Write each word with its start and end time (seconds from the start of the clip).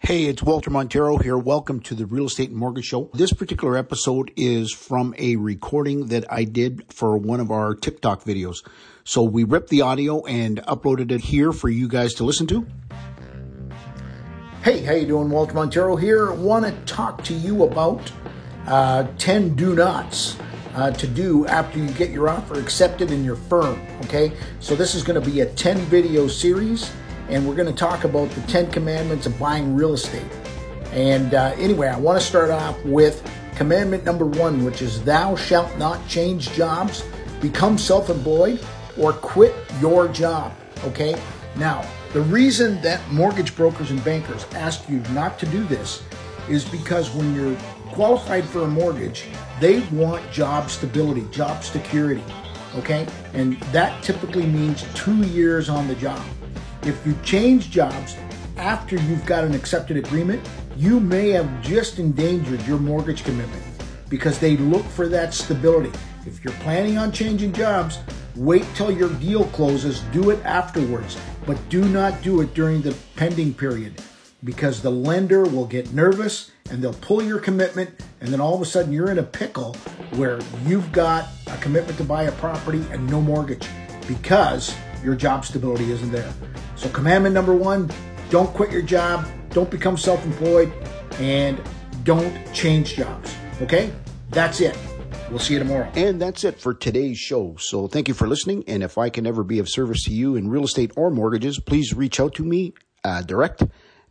Hey, 0.00 0.26
it's 0.26 0.44
Walter 0.44 0.70
Montero 0.70 1.18
here. 1.18 1.36
Welcome 1.36 1.80
to 1.80 1.94
the 1.94 2.06
Real 2.06 2.26
Estate 2.26 2.52
Mortgage 2.52 2.84
Show. 2.84 3.10
This 3.12 3.32
particular 3.32 3.76
episode 3.76 4.30
is 4.36 4.72
from 4.72 5.12
a 5.18 5.34
recording 5.34 6.06
that 6.06 6.24
I 6.32 6.44
did 6.44 6.84
for 6.90 7.18
one 7.18 7.40
of 7.40 7.50
our 7.50 7.74
TikTok 7.74 8.22
videos. 8.22 8.64
So 9.02 9.24
we 9.24 9.42
ripped 9.42 9.70
the 9.70 9.82
audio 9.82 10.24
and 10.24 10.62
uploaded 10.62 11.10
it 11.10 11.20
here 11.20 11.52
for 11.52 11.68
you 11.68 11.88
guys 11.88 12.14
to 12.14 12.24
listen 12.24 12.46
to. 12.46 12.64
Hey, 14.62 14.82
how 14.82 14.94
you 14.94 15.04
doing? 15.04 15.30
Walter 15.30 15.54
Montero 15.54 15.96
here. 15.96 16.30
Want 16.32 16.64
to 16.64 16.72
talk 16.92 17.24
to 17.24 17.34
you 17.34 17.64
about 17.64 18.10
uh, 18.66 19.08
10 19.18 19.56
do 19.56 19.74
nots 19.74 20.38
uh, 20.74 20.92
to 20.92 21.08
do 21.08 21.44
after 21.48 21.80
you 21.80 21.90
get 21.94 22.10
your 22.10 22.28
offer 22.28 22.58
accepted 22.58 23.10
in 23.10 23.24
your 23.24 23.36
firm. 23.36 23.84
Okay, 24.04 24.32
so 24.60 24.76
this 24.76 24.94
is 24.94 25.02
going 25.02 25.20
to 25.20 25.30
be 25.30 25.40
a 25.40 25.46
10 25.46 25.76
video 25.86 26.28
series 26.28 26.92
and 27.28 27.46
we're 27.46 27.54
going 27.54 27.68
to 27.68 27.78
talk 27.78 28.04
about 28.04 28.30
the 28.30 28.40
10 28.42 28.70
commandments 28.70 29.26
of 29.26 29.38
buying 29.38 29.74
real 29.74 29.92
estate. 29.92 30.26
And 30.92 31.34
uh, 31.34 31.54
anyway, 31.56 31.88
I 31.88 31.98
want 31.98 32.18
to 32.20 32.26
start 32.26 32.50
off 32.50 32.82
with 32.84 33.22
commandment 33.56 34.04
number 34.04 34.24
one, 34.24 34.64
which 34.64 34.82
is 34.82 35.02
thou 35.04 35.36
shalt 35.36 35.76
not 35.76 36.06
change 36.08 36.52
jobs, 36.52 37.04
become 37.40 37.76
self 37.76 38.08
employed, 38.08 38.64
or 38.98 39.12
quit 39.12 39.54
your 39.80 40.08
job. 40.08 40.52
Okay? 40.84 41.20
Now, 41.56 41.84
the 42.12 42.22
reason 42.22 42.80
that 42.82 43.00
mortgage 43.12 43.54
brokers 43.54 43.90
and 43.90 44.02
bankers 44.04 44.46
ask 44.54 44.88
you 44.88 45.00
not 45.12 45.38
to 45.40 45.46
do 45.46 45.64
this 45.64 46.02
is 46.48 46.64
because 46.64 47.14
when 47.14 47.34
you're 47.34 47.56
qualified 47.92 48.44
for 48.44 48.62
a 48.62 48.68
mortgage, 48.68 49.24
they 49.60 49.80
want 49.90 50.30
job 50.30 50.70
stability, 50.70 51.26
job 51.30 51.62
security. 51.62 52.24
Okay? 52.76 53.06
And 53.34 53.60
that 53.72 54.02
typically 54.02 54.46
means 54.46 54.86
two 54.94 55.16
years 55.26 55.68
on 55.68 55.86
the 55.88 55.94
job. 55.96 56.24
If 56.82 57.04
you 57.06 57.14
change 57.22 57.70
jobs 57.70 58.16
after 58.56 58.96
you've 58.96 59.26
got 59.26 59.44
an 59.44 59.54
accepted 59.54 59.96
agreement, 59.96 60.46
you 60.76 61.00
may 61.00 61.30
have 61.30 61.62
just 61.62 61.98
endangered 61.98 62.64
your 62.66 62.78
mortgage 62.78 63.24
commitment 63.24 63.62
because 64.08 64.38
they 64.38 64.56
look 64.56 64.84
for 64.86 65.08
that 65.08 65.34
stability. 65.34 65.92
If 66.26 66.44
you're 66.44 66.54
planning 66.54 66.98
on 66.98 67.12
changing 67.12 67.52
jobs, 67.52 67.98
wait 68.36 68.64
till 68.74 68.90
your 68.90 69.10
deal 69.14 69.44
closes, 69.46 70.00
do 70.12 70.30
it 70.30 70.44
afterwards, 70.44 71.16
but 71.46 71.56
do 71.68 71.84
not 71.84 72.22
do 72.22 72.40
it 72.40 72.54
during 72.54 72.82
the 72.82 72.96
pending 73.16 73.54
period 73.54 74.00
because 74.44 74.80
the 74.80 74.90
lender 74.90 75.42
will 75.42 75.66
get 75.66 75.92
nervous 75.92 76.50
and 76.70 76.82
they'll 76.82 76.92
pull 76.94 77.22
your 77.22 77.40
commitment 77.40 77.90
and 78.20 78.30
then 78.30 78.40
all 78.40 78.54
of 78.54 78.60
a 78.60 78.64
sudden 78.64 78.92
you're 78.92 79.10
in 79.10 79.18
a 79.18 79.22
pickle 79.22 79.74
where 80.12 80.38
you've 80.64 80.92
got 80.92 81.28
a 81.48 81.56
commitment 81.58 81.98
to 81.98 82.04
buy 82.04 82.24
a 82.24 82.32
property 82.32 82.84
and 82.92 83.04
no 83.10 83.20
mortgage 83.20 83.66
because 84.06 84.76
your 85.02 85.14
job 85.14 85.44
stability 85.44 85.90
isn't 85.90 86.10
there. 86.10 86.32
So, 86.76 86.88
commandment 86.90 87.34
number 87.34 87.54
one 87.54 87.90
don't 88.30 88.52
quit 88.54 88.70
your 88.70 88.82
job, 88.82 89.26
don't 89.50 89.70
become 89.70 89.96
self 89.96 90.24
employed, 90.24 90.72
and 91.18 91.60
don't 92.04 92.34
change 92.52 92.94
jobs. 92.94 93.34
Okay? 93.62 93.92
That's 94.30 94.60
it. 94.60 94.76
We'll 95.30 95.38
see 95.38 95.54
you 95.54 95.58
tomorrow. 95.58 95.90
And 95.94 96.20
that's 96.20 96.44
it 96.44 96.60
for 96.60 96.72
today's 96.72 97.18
show. 97.18 97.56
So, 97.58 97.86
thank 97.88 98.08
you 98.08 98.14
for 98.14 98.26
listening. 98.26 98.64
And 98.66 98.82
if 98.82 98.98
I 98.98 99.10
can 99.10 99.26
ever 99.26 99.42
be 99.44 99.58
of 99.58 99.68
service 99.68 100.04
to 100.04 100.12
you 100.12 100.36
in 100.36 100.48
real 100.48 100.64
estate 100.64 100.92
or 100.96 101.10
mortgages, 101.10 101.58
please 101.58 101.94
reach 101.94 102.20
out 102.20 102.34
to 102.34 102.44
me 102.44 102.74
uh, 103.04 103.22
direct 103.22 103.62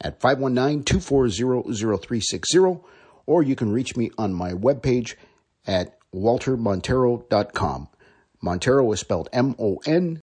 at 0.00 0.20
519 0.20 0.84
240 0.84 1.74
0360, 1.74 2.80
or 3.26 3.42
you 3.42 3.56
can 3.56 3.72
reach 3.72 3.96
me 3.96 4.10
on 4.18 4.32
my 4.32 4.52
webpage 4.52 5.14
at 5.66 5.98
waltermontero.com. 6.14 7.88
Montero 8.42 8.92
is 8.92 9.00
spelled 9.00 9.28
M 9.32 9.54
O 9.58 9.80
N 9.86 10.20